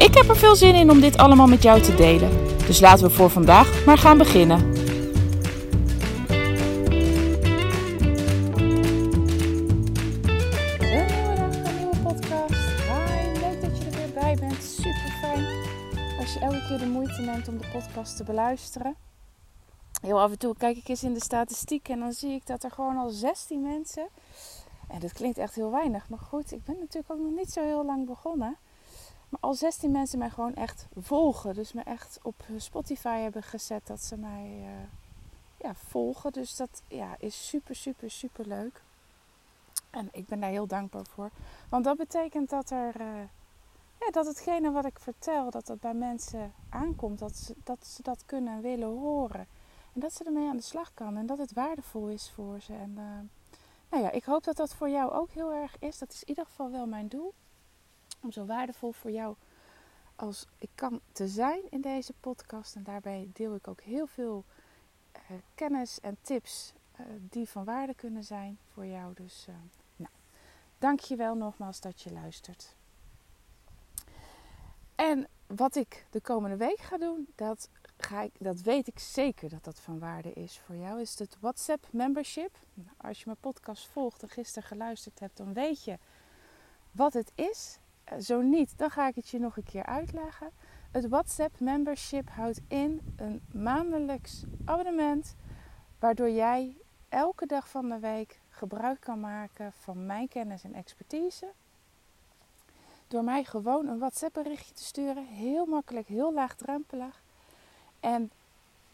[0.00, 2.30] Ik heb er veel zin in om dit allemaal met jou te delen.
[2.66, 4.58] Dus laten we voor vandaag maar gaan beginnen.
[4.58, 4.76] Hi,
[13.40, 14.62] leuk dat je er weer bij bent.
[14.62, 15.46] Super fijn
[16.20, 18.94] als je elke keer de moeite neemt om de podcast te beluisteren.
[20.02, 22.64] Heel af en toe kijk ik eens in de statistiek en dan zie ik dat
[22.64, 24.08] er gewoon al 16 mensen.
[24.88, 27.62] En dat klinkt echt heel weinig, maar goed, ik ben natuurlijk ook nog niet zo
[27.62, 28.56] heel lang begonnen.
[29.30, 31.54] Maar al 16 mensen mij gewoon echt volgen.
[31.54, 34.66] Dus me echt op Spotify hebben gezet dat ze mij uh,
[35.56, 36.32] ja, volgen.
[36.32, 38.82] Dus dat ja, is super, super, super leuk.
[39.90, 41.30] En ik ben daar heel dankbaar voor.
[41.68, 43.00] Want dat betekent dat er.
[43.00, 43.22] Uh,
[44.00, 47.18] ja, dat hetgene wat ik vertel, dat dat bij mensen aankomt.
[47.18, 49.46] Dat ze, dat ze dat kunnen en willen horen.
[49.92, 51.16] En dat ze ermee aan de slag kan.
[51.16, 52.72] En dat het waardevol is voor ze.
[52.72, 53.04] En uh,
[53.90, 55.98] nou ja, ik hoop dat dat voor jou ook heel erg is.
[55.98, 57.34] Dat is in ieder geval wel mijn doel.
[58.20, 59.36] Om zo waardevol voor jou
[60.20, 62.74] als ik kan te zijn in deze podcast.
[62.76, 64.44] En daarbij deel ik ook heel veel
[65.14, 69.14] uh, kennis en tips uh, die van waarde kunnen zijn voor jou.
[69.14, 69.54] Dus uh,
[69.96, 70.12] nou,
[70.78, 72.74] dank je wel nogmaals dat je luistert.
[74.94, 79.48] En wat ik de komende week ga doen, dat, ga ik, dat weet ik zeker
[79.48, 81.00] dat dat van waarde is voor jou.
[81.00, 82.58] Is het WhatsApp membership.
[82.74, 85.98] Nou, als je mijn podcast volgt en gisteren geluisterd hebt, dan weet je
[86.90, 87.78] wat het is.
[88.18, 90.50] Zo niet, dan ga ik het je nog een keer uitleggen.
[90.90, 95.34] Het WhatsApp membership houdt in een maandelijks abonnement
[95.98, 96.76] waardoor jij
[97.08, 101.46] elke dag van de week gebruik kan maken van mijn kennis en expertise.
[103.08, 105.26] Door mij gewoon een WhatsApp berichtje te sturen.
[105.26, 107.22] Heel makkelijk, heel laagdrempelig.
[108.00, 108.30] En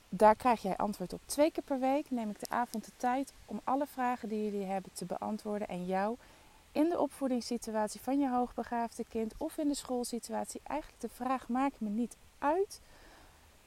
[0.09, 1.21] daar krijg jij antwoord op.
[1.25, 4.67] Twee keer per week neem ik de avond de tijd om alle vragen die jullie
[4.67, 6.17] hebben te beantwoorden en jou
[6.77, 11.81] in de opvoedingssituatie van je hoogbegaafde kind of in de schoolsituatie eigenlijk de vraag maakt
[11.81, 12.81] me niet uit.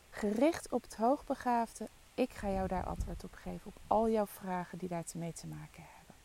[0.09, 1.87] Gericht op het hoogbegaafde.
[2.13, 5.83] Ik ga jou daar antwoord op geven op al jouw vragen die daarmee te maken
[5.97, 6.15] hebben.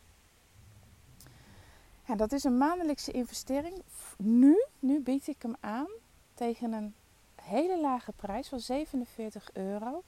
[2.07, 3.81] Ja, dat is een maandelijkse investering.
[4.17, 5.89] Nu, nu bied ik hem aan
[6.33, 6.95] tegen een
[7.35, 10.03] hele lage prijs van 47 euro.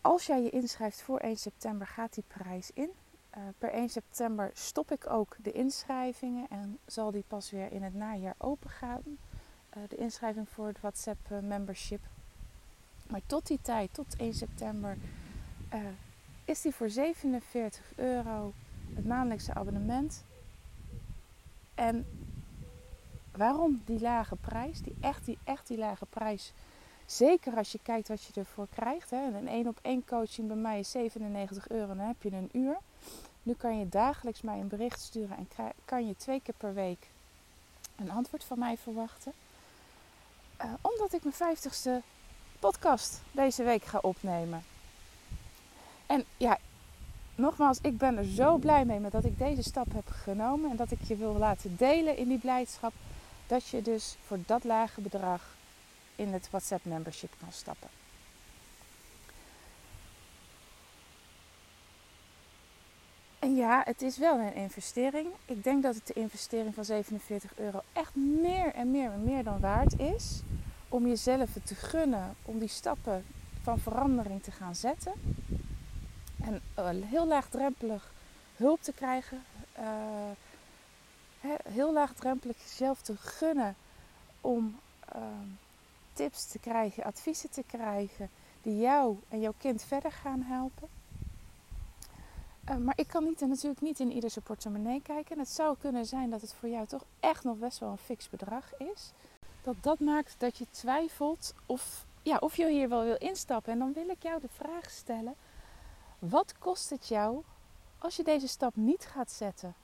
[0.00, 2.90] Als jij je inschrijft voor 1 september gaat die prijs in.
[3.36, 7.82] Uh, per 1 september stop ik ook de inschrijvingen en zal die pas weer in
[7.82, 9.02] het najaar open gaan.
[9.04, 12.00] Uh, de inschrijving voor het WhatsApp uh, membership.
[13.08, 14.96] Maar tot die tijd, tot 1 september,
[16.44, 18.52] is die voor 47 euro
[18.94, 20.24] het maandelijkse abonnement.
[21.74, 22.06] En
[23.30, 24.80] waarom die lage prijs?
[24.80, 26.52] Die echt, die echt die lage prijs.
[27.06, 29.10] Zeker als je kijkt wat je ervoor krijgt.
[29.10, 29.24] Hè.
[29.24, 31.86] Een één op één coaching bij mij is 97 euro.
[31.86, 32.76] Dan heb je een uur.
[33.42, 35.48] Nu kan je dagelijks mij een bericht sturen en
[35.84, 37.06] kan je twee keer per week
[37.96, 39.32] een antwoord van mij verwachten.
[40.64, 42.04] Uh, omdat ik mijn 50ste
[42.58, 44.64] podcast deze week ga opnemen.
[46.06, 46.58] En ja,
[47.34, 50.76] nogmaals, ik ben er zo blij mee met dat ik deze stap heb genomen en
[50.76, 52.92] dat ik je wil laten delen in die blijdschap.
[53.46, 55.55] Dat je dus voor dat lage bedrag
[56.16, 57.88] in het WhatsApp membership kan stappen.
[63.38, 65.28] En ja, het is wel een investering.
[65.44, 69.44] Ik denk dat het de investering van 47 euro echt meer en meer en meer
[69.44, 70.42] dan waard is.
[70.88, 73.24] Om jezelf te gunnen om die stappen
[73.62, 75.12] van verandering te gaan zetten.
[76.40, 78.12] En uh, heel laagdrempelig
[78.56, 79.42] hulp te krijgen.
[79.78, 83.76] Uh, heel laagdrempelig jezelf te gunnen
[84.40, 84.78] om
[85.16, 85.22] uh,
[86.16, 88.30] tips te krijgen, adviezen te krijgen
[88.62, 90.88] die jou en jouw kind verder gaan helpen.
[92.70, 95.38] Uh, maar ik kan niet, natuurlijk niet in ieder portemonnee kijken.
[95.38, 98.30] het zou kunnen zijn dat het voor jou toch echt nog best wel een fix
[98.30, 99.12] bedrag is.
[99.62, 103.72] Dat dat maakt dat je twijfelt of, ja, of je hier wel wil instappen.
[103.72, 105.34] En dan wil ik jou de vraag stellen:
[106.18, 107.42] wat kost het jou
[107.98, 109.74] als je deze stap niet gaat zetten?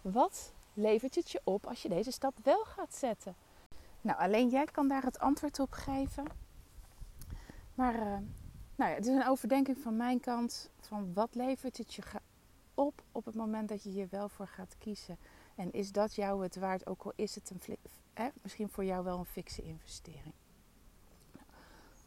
[0.00, 3.34] Wat levert het je op als je deze stap wel gaat zetten?
[4.06, 6.24] Nou, alleen jij kan daar het antwoord op geven.
[7.74, 8.02] Maar uh,
[8.76, 10.70] nou ja, het is een overdenking van mijn kant.
[10.80, 12.02] Van wat levert het je
[12.74, 15.18] op op het moment dat je hier wel voor gaat kiezen?
[15.54, 17.76] En is dat jou het waard, ook al is het een
[18.42, 20.34] misschien voor jou wel een fikse investering.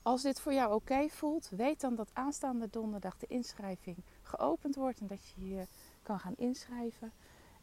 [0.01, 4.99] Als dit voor jou oké voelt, weet dan dat aanstaande donderdag de inschrijving geopend wordt
[4.99, 5.67] en dat je je
[6.03, 7.11] kan gaan inschrijven.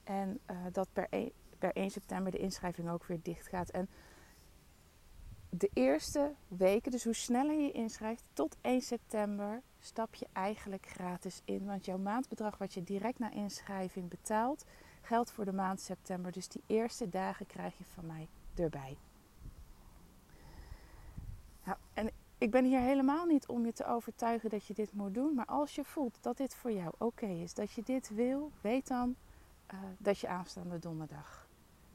[0.04, 3.70] En uh, dat per 1, per 1 september de inschrijving ook weer dicht gaat.
[3.70, 3.88] En
[5.58, 11.42] de eerste weken, dus hoe sneller je inschrijft, tot 1 september stap je eigenlijk gratis
[11.44, 11.64] in.
[11.64, 14.64] Want jouw maandbedrag wat je direct na inschrijving betaalt,
[15.02, 16.32] geldt voor de maand september.
[16.32, 18.96] Dus die eerste dagen krijg je van mij erbij.
[21.64, 25.14] Nou, en ik ben hier helemaal niet om je te overtuigen dat je dit moet
[25.14, 25.34] doen.
[25.34, 28.86] Maar als je voelt dat dit voor jou oké is, dat je dit wil, weet
[28.86, 29.16] dan
[29.74, 31.48] uh, dat je aanstaande donderdag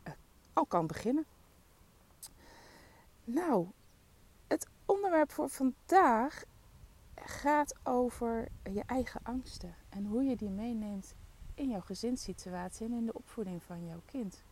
[0.08, 0.14] uh,
[0.54, 1.26] al kan beginnen.
[3.24, 3.68] Nou,
[4.48, 6.44] het onderwerp voor vandaag
[7.16, 11.16] gaat over je eigen angsten en hoe je die meeneemt
[11.54, 14.44] in jouw gezinssituatie en in de opvoeding van jouw kind.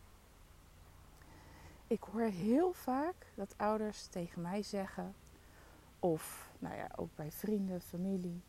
[1.86, 5.14] Ik hoor heel vaak dat ouders tegen mij zeggen,
[5.98, 8.40] of nou ja, ook bij vrienden, familie.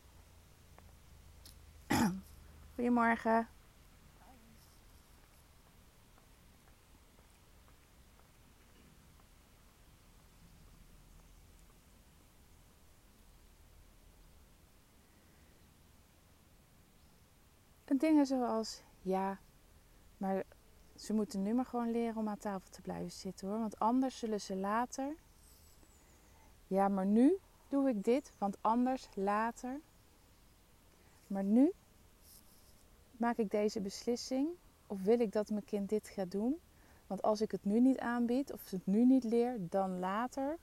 [2.75, 3.47] Goedemorgen.
[18.01, 19.39] Dingen zoals ja,
[20.17, 20.43] maar
[20.95, 23.59] ze moeten nu maar gewoon leren om aan tafel te blijven zitten hoor.
[23.59, 25.15] Want anders zullen ze later.
[26.67, 27.37] Ja, maar nu
[27.67, 29.79] doe ik dit, want anders later.
[31.27, 31.71] Maar nu
[33.11, 34.49] maak ik deze beslissing
[34.87, 36.59] of wil ik dat mijn kind dit gaat doen?
[37.07, 40.57] Want als ik het nu niet aanbied of het nu niet leer, dan later.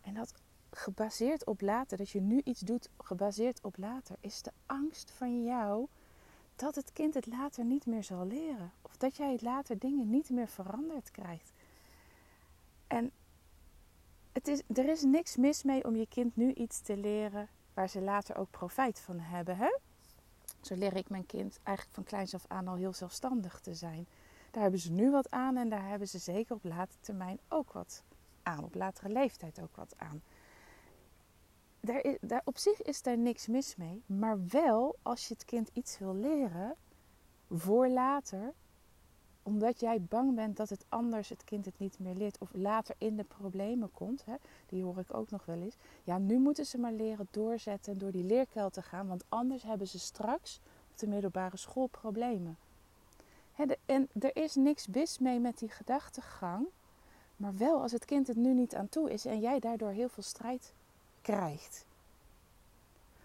[0.00, 0.34] En dat
[0.70, 5.42] gebaseerd op later, dat je nu iets doet gebaseerd op later, is de angst van
[5.42, 5.88] jou
[6.56, 8.72] dat het kind het later niet meer zal leren.
[8.82, 11.52] Of dat jij het later dingen niet meer veranderd krijgt.
[12.86, 13.10] En
[14.32, 17.88] het is, er is niks mis mee om je kind nu iets te leren waar
[17.88, 19.56] ze later ook profijt van hebben.
[19.56, 19.78] Hè?
[20.60, 24.06] Zo leer ik mijn kind eigenlijk van kleins af aan al heel zelfstandig te zijn.
[24.50, 27.72] Daar hebben ze nu wat aan en daar hebben ze zeker op latere termijn ook
[27.72, 28.02] wat
[28.42, 28.64] aan.
[28.64, 30.22] Op latere leeftijd ook wat aan
[32.20, 34.02] daar op zich is daar niks mis mee.
[34.06, 36.74] Maar wel als je het kind iets wil leren
[37.50, 38.52] voor later,
[39.42, 42.94] omdat jij bang bent dat het anders het kind het niet meer leert of later
[42.98, 44.24] in de problemen komt.
[44.24, 44.34] Hè,
[44.66, 45.76] die hoor ik ook nog wel eens.
[46.04, 49.62] Ja, nu moeten ze maar leren doorzetten en door die leerkuil te gaan, want anders
[49.62, 52.56] hebben ze straks op de middelbare school problemen.
[53.52, 56.66] Hè, en er is niks mis mee met die gedachtegang,
[57.36, 60.08] maar wel als het kind het nu niet aan toe is en jij daardoor heel
[60.08, 60.74] veel strijd
[61.22, 61.84] krijgt.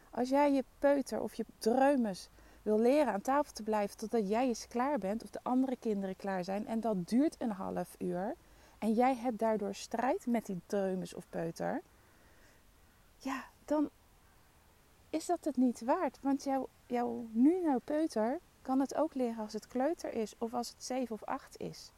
[0.10, 2.30] Als jij je peuter of je dreumes
[2.62, 6.16] wil leren aan tafel te blijven totdat jij eens klaar bent of de andere kinderen
[6.16, 8.36] klaar zijn en dat duurt een half uur
[8.78, 11.82] en jij hebt daardoor strijd met die dreumes of peuter,
[13.18, 13.90] ja, dan
[15.10, 16.18] is dat het niet waard.
[16.22, 20.54] Want jouw, jouw nu nou peuter kan het ook leren als het kleuter is of
[20.54, 21.92] als het zeven of acht is.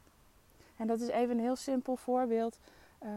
[0.75, 2.57] En dat is even een heel simpel voorbeeld
[3.03, 3.09] uh,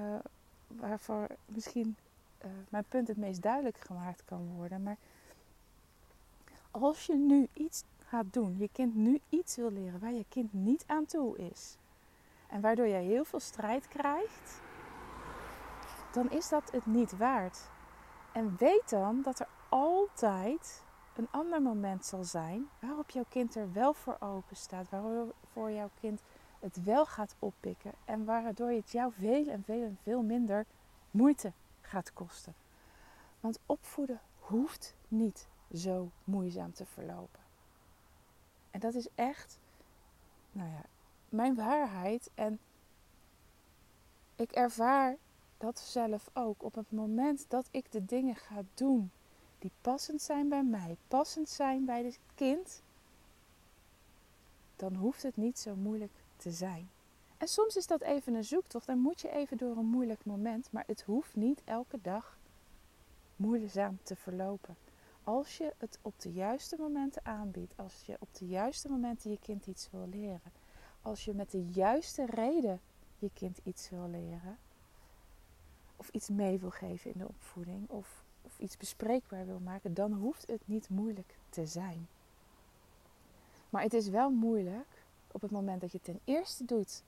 [0.66, 1.96] waarvoor misschien
[2.44, 4.82] uh, mijn punt het meest duidelijk gemaakt kan worden.
[4.82, 4.96] Maar
[6.70, 10.52] als je nu iets gaat doen, je kind nu iets wil leren waar je kind
[10.52, 11.76] niet aan toe is.
[12.48, 14.60] En waardoor je heel veel strijd krijgt,
[16.12, 17.70] dan is dat het niet waard.
[18.32, 20.84] En weet dan dat er altijd
[21.16, 25.90] een ander moment zal zijn waarop jouw kind er wel voor open staat, waarvoor jouw
[26.00, 26.20] kind
[26.60, 30.66] het wel gaat oppikken en waardoor het jou veel en veel en veel minder
[31.10, 31.52] moeite
[31.92, 32.54] gaat kosten.
[33.40, 37.40] Want opvoeden hoeft niet zo moeizaam te verlopen.
[38.70, 39.58] En dat is echt,
[40.52, 40.82] nou ja,
[41.28, 42.30] mijn waarheid.
[42.34, 42.58] En
[44.36, 45.16] ik ervaar
[45.58, 46.62] dat zelf ook.
[46.62, 49.10] Op het moment dat ik de dingen ga doen
[49.58, 52.82] die passend zijn bij mij, passend zijn bij het kind,
[54.76, 56.90] dan hoeft het niet zo moeilijk te zijn.
[57.42, 58.86] En soms is dat even een zoektocht.
[58.86, 60.72] Dan moet je even door een moeilijk moment.
[60.72, 62.38] Maar het hoeft niet elke dag
[63.36, 64.76] moeizaam te verlopen.
[65.24, 67.72] Als je het op de juiste momenten aanbiedt.
[67.76, 70.52] Als je op de juiste momenten je kind iets wil leren.
[71.02, 72.80] Als je met de juiste reden
[73.18, 74.58] je kind iets wil leren.
[75.96, 77.88] Of iets mee wil geven in de opvoeding.
[77.88, 79.94] Of, of iets bespreekbaar wil maken.
[79.94, 82.08] Dan hoeft het niet moeilijk te zijn.
[83.70, 87.02] Maar het is wel moeilijk op het moment dat je ten eerste doet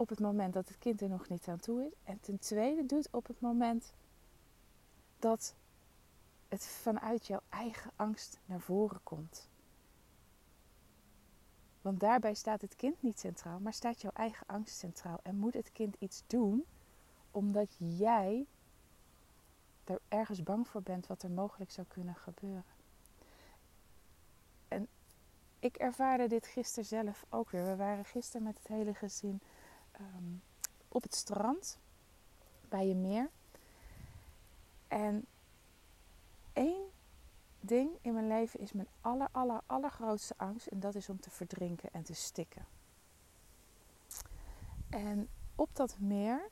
[0.00, 1.92] op het moment dat het kind er nog niet aan toe is.
[2.04, 3.92] En ten tweede doet op het moment
[5.18, 5.54] dat
[6.48, 9.48] het vanuit jouw eigen angst naar voren komt.
[11.80, 15.20] Want daarbij staat het kind niet centraal, maar staat jouw eigen angst centraal.
[15.22, 16.64] En moet het kind iets doen
[17.30, 18.46] omdat jij
[19.84, 22.64] er ergens bang voor bent wat er mogelijk zou kunnen gebeuren.
[24.68, 24.88] En
[25.58, 27.64] ik ervaarde dit gisteren zelf ook weer.
[27.64, 29.40] We waren gisteren met het hele gezin
[30.00, 30.34] ehm,
[30.88, 31.78] op het strand
[32.68, 33.30] bij een meer.
[34.88, 35.26] En
[36.52, 36.90] één
[37.60, 40.66] ding in mijn leven is mijn aller, aller, allergrootste angst.
[40.66, 42.66] En dat is om te verdrinken en te stikken.
[44.88, 46.50] En op dat meer,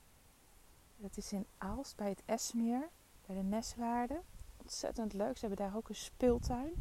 [0.97, 2.89] dat is in Aalst bij het Esmeer,
[3.27, 4.21] bij de Neswaarde.
[4.57, 5.37] Ontzettend leuk.
[5.37, 6.73] Ze hebben daar ook een speeltuin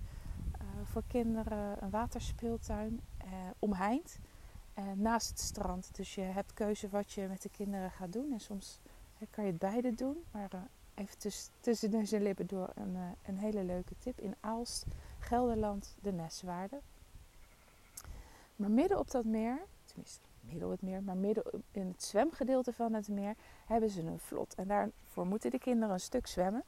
[0.62, 4.20] uh, voor kinderen, een waterspeeltuin uh, omheind.
[4.80, 5.90] Uh, naast het strand.
[5.96, 8.32] Dus je hebt keuze wat je met de kinderen gaat doen.
[8.32, 8.80] En soms
[9.30, 10.24] kan je het beide doen.
[10.32, 10.50] Maar
[10.96, 14.20] even tussen, tussen neus en lippen door een, een hele leuke tip.
[14.20, 14.86] In Aalst,
[15.20, 16.80] Gelderland, de Neswaarde.
[18.56, 22.74] Maar midden op dat meer, tenminste midden op het meer, maar midden in het zwemgedeelte
[22.74, 24.56] van het meer hebben ze een vlot.
[24.56, 26.64] En daarvoor moeten de kinderen een stuk zwemmen.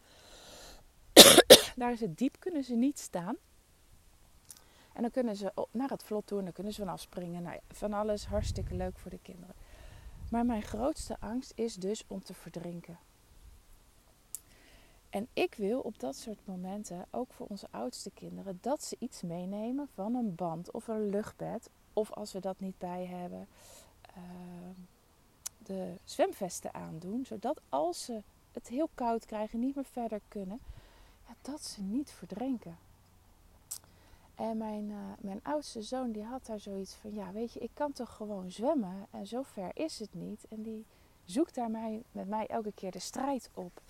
[1.76, 3.36] Daar is het diep, kunnen ze niet staan.
[5.00, 7.44] En dan kunnen ze naar het vlot toe en dan kunnen ze vanaf springen.
[7.44, 9.56] Nou ja, van alles hartstikke leuk voor de kinderen.
[10.32, 12.98] Maar mijn grootste angst is dus om te verdrinken.
[15.10, 19.22] En ik wil op dat soort momenten, ook voor onze oudste kinderen, dat ze iets
[19.22, 21.70] meenemen van een band of een luchtbed.
[21.94, 23.48] Of als we dat niet bij hebben,
[24.18, 24.24] uh,
[25.58, 27.26] de zwemvesten aandoen.
[27.26, 30.60] Zodat als ze het heel koud krijgen, niet meer verder kunnen,
[31.28, 32.78] ja, dat ze niet verdrinken.
[34.40, 37.72] En mijn, uh, mijn oudste zoon die had daar zoiets van, ja weet je, ik
[37.74, 40.46] kan toch gewoon zwemmen en zo ver is het niet.
[40.50, 40.86] En die
[41.24, 43.82] zoekt daar mij, met mij elke keer de strijd op.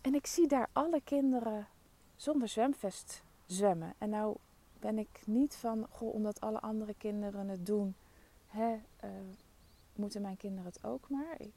[0.00, 1.68] En ik zie daar alle kinderen
[2.16, 3.94] zonder zwemvest zwemmen.
[3.98, 4.36] En nou
[4.78, 7.94] ben ik niet van, goh, omdat alle andere kinderen het doen,
[8.46, 8.72] hè,
[9.04, 9.10] uh,
[9.92, 11.34] moeten mijn kinderen het ook maar.
[11.38, 11.54] Ik,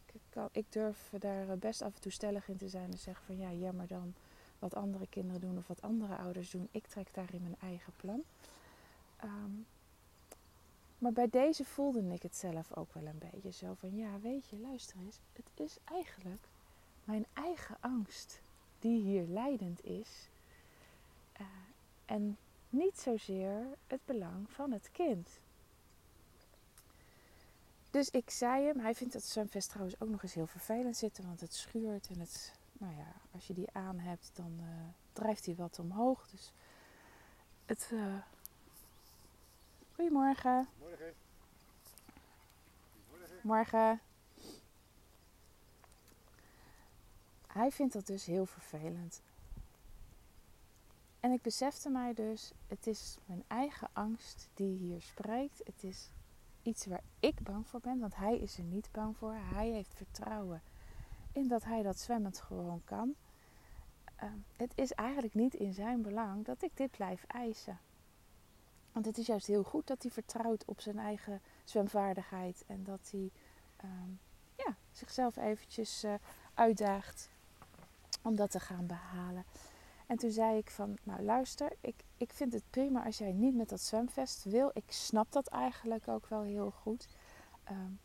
[0.52, 3.52] ik durf daar best af en toe stellig in te zijn en zeggen van ja,
[3.52, 4.14] jammer dan
[4.60, 6.68] wat andere kinderen doen of wat andere ouders doen.
[6.72, 8.24] Ik trek daarin mijn eigen plan.
[9.24, 9.66] Um,
[10.98, 14.48] maar bij deze voelde ik het zelf ook wel een beetje zo van ja, weet
[14.50, 16.42] je, luister eens, het is eigenlijk
[17.04, 18.40] mijn eigen angst
[18.80, 20.28] die hier leidend is.
[21.42, 21.48] Uh,
[22.06, 22.38] en
[22.70, 25.30] niet zozeer het belang van het kind.
[27.92, 31.26] Dus ik zei hem, hij vindt dat zwemvest trouwens ook nog eens heel vervelend zitten,
[31.26, 34.66] want het schuurt en het, nou ja, als je die aan hebt, dan uh,
[35.14, 36.28] drijft hij wat omhoog.
[36.28, 36.52] Dus
[37.66, 37.90] het.
[37.94, 38.16] Uh...
[39.96, 40.68] Goedemorgen.
[40.80, 41.14] Morgen.
[43.42, 44.02] Morgen.
[47.48, 49.22] Hij vindt dat dus heel vervelend.
[51.20, 55.62] En ik besefte mij dus, het is mijn eigen angst die hier spreekt.
[55.66, 56.10] Het is
[56.64, 59.34] iets waar ik bang voor ben, want hij is er niet bang voor.
[59.34, 60.62] Hij heeft vertrouwen
[61.38, 63.16] in dat hij dat zwemmend gewoon kan.
[64.24, 67.80] Uh, het is eigenlijk niet in zijn belang dat ik dit blijf eisen.
[68.92, 73.10] Want het is juist heel goed dat hij vertrouwt op zijn eigen zwemvaardigheid en dat
[73.12, 73.32] hij
[73.84, 73.92] uh,
[74.56, 76.14] ja, zichzelf eventjes uh,
[76.54, 77.30] uitdaagt
[78.22, 79.44] om dat te gaan behalen.
[80.06, 83.56] En toen zei ik van, nou luister, ik, ik vind het prima als jij niet
[83.56, 84.72] met dat zwemvest wil.
[84.74, 87.08] Ik snap dat eigenlijk ook wel heel goed.
[87.72, 88.00] Um,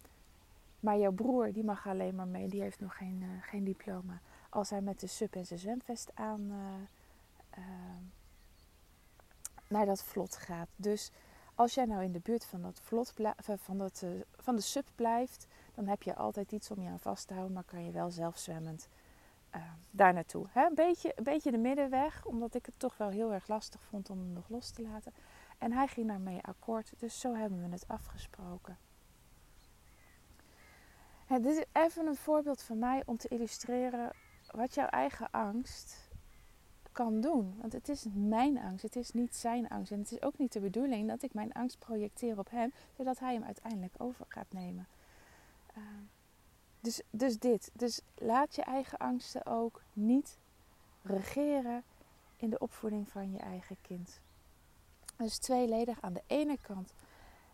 [0.82, 2.48] maar jouw broer, die mag alleen maar mee.
[2.48, 4.20] Die heeft nog geen, uh, geen diploma.
[4.48, 7.64] Als hij met de sub en zijn zwemvest aan uh, uh,
[9.68, 10.68] naar dat vlot gaat.
[10.76, 11.10] Dus
[11.54, 13.12] als jij nou in de buurt van, dat vlot
[13.56, 14.04] van, dat,
[14.36, 17.54] van de sub blijft, dan heb je altijd iets om je aan vast te houden.
[17.54, 18.88] Maar kan je wel zelf zwemmend
[19.90, 20.46] daar naartoe.
[20.54, 24.10] Een, beetje, een beetje de middenweg, omdat ik het toch wel heel erg lastig vond
[24.10, 25.12] om hem nog los te laten.
[25.58, 28.78] En hij ging daarmee akkoord, dus zo hebben we het afgesproken.
[31.28, 34.12] Dit is even een voorbeeld van mij om te illustreren
[34.50, 36.10] wat jouw eigen angst
[36.92, 37.54] kan doen.
[37.60, 39.92] Want het is mijn angst, het is niet zijn angst.
[39.92, 43.18] En het is ook niet de bedoeling dat ik mijn angst projecteer op hem, zodat
[43.18, 44.86] hij hem uiteindelijk over gaat nemen.
[45.76, 45.82] Uh,
[46.80, 47.70] dus, dus dit.
[47.72, 50.38] Dus laat je eigen angsten ook niet
[51.02, 51.84] regeren
[52.36, 54.20] in de opvoeding van je eigen kind.
[55.16, 56.00] Dus tweeledig.
[56.00, 56.94] Aan de ene kant,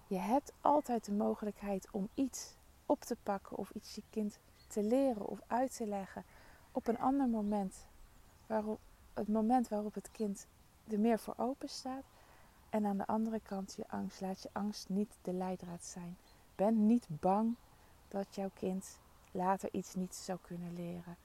[0.07, 2.57] je hebt altijd de mogelijkheid om iets
[2.89, 6.25] op te pakken of iets je kind te leren of uit te leggen
[6.73, 7.87] op een ander moment.
[8.47, 8.79] Waarop,
[9.15, 10.47] het moment waarop het kind
[10.91, 12.05] er meer voor open staat.
[12.71, 14.21] En aan de andere kant je angst.
[14.21, 16.17] Laat je angst niet de leidraad zijn.
[16.55, 17.55] Ben niet bang
[18.09, 18.99] dat jouw kind
[19.31, 21.17] later iets niet zou kunnen leren.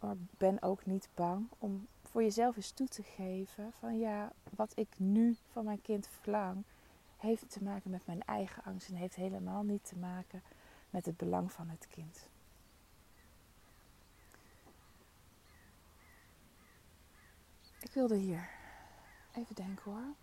[0.00, 4.72] Maar ben ook niet bang om voor jezelf eens toe te geven van ja, wat
[4.74, 6.62] ik nu van mijn kind verlang,
[7.22, 10.42] heeft te maken met mijn eigen angst en heeft helemaal niet te maken
[10.90, 12.28] met het belang van het kind.
[17.80, 18.50] Ik wilde hier
[19.32, 20.14] even denken hoor.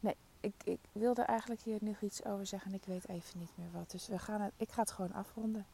[0.00, 3.56] Nee, ik, ik wilde eigenlijk hier nog iets over zeggen en ik weet even niet
[3.56, 3.90] meer wat.
[3.90, 5.66] Dus we gaan het, ik ga het gewoon afronden.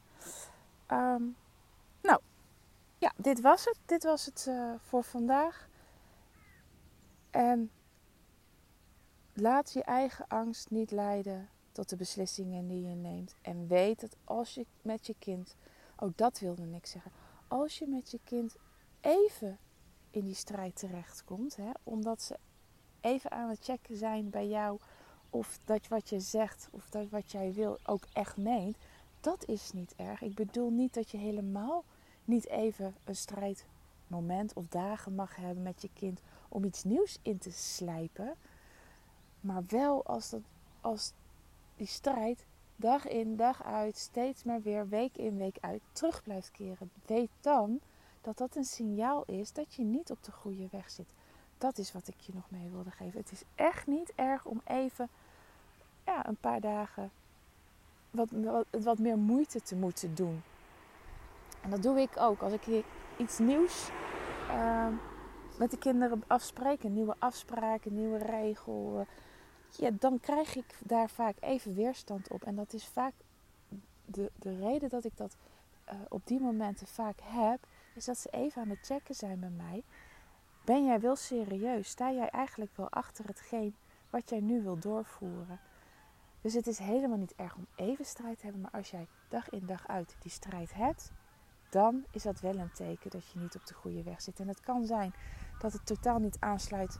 [0.85, 1.23] Ehm,
[2.01, 2.21] nou,
[2.97, 3.77] ja, dit was het.
[3.85, 5.67] Dit was het uh, voor vandaag.
[7.37, 7.71] En
[9.33, 13.35] laat je eigen angst niet leiden tot de beslissingen die je neemt.
[13.41, 15.55] En weet dat als je met je kind,
[15.99, 17.11] oh, dat wilde ik zeggen,
[17.47, 18.55] als je met je kind
[19.01, 19.57] even
[20.11, 22.37] in die strijd terechtkomt, hè, omdat ze
[23.01, 24.79] even aan het checken zijn bij jou
[25.29, 28.77] of dat wat je zegt of dat wat jij wil ook echt meent,
[29.19, 30.21] dat is niet erg.
[30.21, 31.83] Ik bedoel niet dat je helemaal
[32.25, 37.37] niet even een strijdmoment of dagen mag hebben met je kind om iets nieuws in
[37.37, 38.35] te slijpen.
[39.41, 40.41] Maar wel als, dat,
[40.81, 41.13] als
[41.75, 46.51] die strijd dag in, dag uit, steeds maar weer week in, week uit terug blijft
[46.51, 46.91] keren.
[47.05, 47.79] Weet dan
[48.21, 51.13] dat dat een signaal is dat je niet op de goede weg zit.
[51.57, 53.19] Dat is wat ik je nog mee wilde geven.
[53.19, 55.09] Het is echt niet erg om even
[56.05, 57.11] ja, een paar dagen
[58.09, 58.29] wat,
[58.69, 60.43] wat, meer moeite te moeten doen.
[61.61, 62.41] En dat doe ik ook.
[62.41, 62.83] Als ik
[63.17, 63.89] iets nieuws
[64.49, 64.87] uh,
[65.57, 69.05] met de kinderen afspreken, nieuwe afspraken, nieuwe regels,
[69.69, 72.43] ja, dan krijg ik daar vaak even weerstand op.
[72.43, 73.13] En dat is vaak
[74.05, 75.37] de, de reden dat ik dat
[75.89, 79.57] uh, op die momenten vaak heb, is dat ze even aan het checken zijn met
[79.57, 79.83] mij.
[80.65, 81.89] Ben jij wel serieus?
[81.89, 83.75] Sta jij eigenlijk wel achter hetgeen
[84.09, 85.59] wat jij nu wil doorvoeren?
[86.41, 89.49] Dus het is helemaal niet erg om even strijd te hebben, maar als jij dag
[89.49, 91.11] in dag uit die strijd hebt,
[91.69, 94.39] dan is dat wel een teken dat je niet op de goede weg zit.
[94.39, 95.13] En het kan zijn
[95.59, 96.99] dat het totaal niet aansluit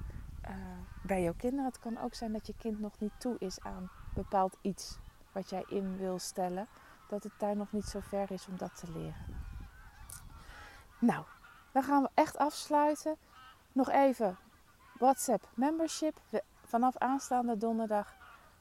[0.49, 0.55] uh,
[1.03, 1.65] bij jouw kinderen.
[1.65, 4.97] Het kan ook zijn dat je kind nog niet toe is aan bepaald iets
[5.31, 6.67] wat jij in wil stellen.
[7.07, 9.45] Dat het daar nog niet zo ver is om dat te leren.
[10.99, 11.23] Nou,
[11.71, 13.15] dan gaan we echt afsluiten.
[13.71, 14.37] Nog even
[14.99, 16.19] WhatsApp membership.
[16.63, 18.15] Vanaf aanstaande donderdag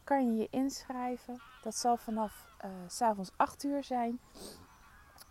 [0.05, 1.40] kan je je inschrijven.
[1.62, 4.21] Dat zal vanaf uh, s avonds 8 uur zijn.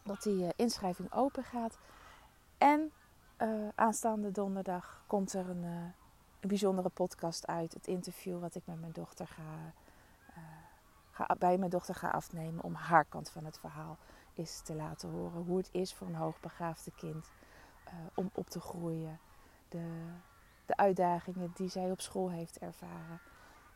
[0.04, 1.78] Dat die uh, inschrijving open gaat.
[2.58, 2.92] En
[3.38, 5.94] uh, aanstaande donderdag komt er een, een,
[6.40, 7.74] bijzondere podcast uit.
[7.74, 9.74] Het interview wat ik met mijn dochter ga,
[11.12, 12.64] ga, bij mijn dochter ga afnemen.
[12.64, 13.98] Om haar kant van het verhaal
[14.34, 15.44] is te laten horen.
[15.44, 17.32] Hoe het is voor een hoogbegaafde kind
[18.14, 19.20] om op te groeien.
[19.70, 20.12] De,
[20.66, 23.20] de uitdagingen die zij op school heeft ervaren.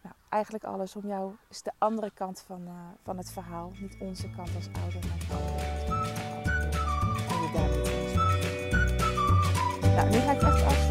[0.01, 2.67] Nou, eigenlijk alles om jou is de andere kant van,
[3.03, 3.71] van het verhaal.
[3.79, 5.78] Niet onze kant als ouder,
[10.09, 10.88] 你看，再说。